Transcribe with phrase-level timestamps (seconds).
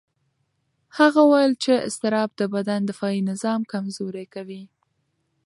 [0.97, 4.63] هغه وویل چې اضطراب د بدن دفاعي نظام کمزوري کوي.